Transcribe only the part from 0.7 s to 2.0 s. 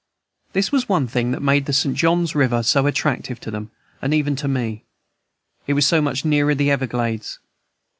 was one thing that made the St.